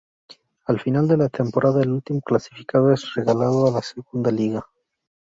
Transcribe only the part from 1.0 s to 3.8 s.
de la temporada el último clasificado es relegado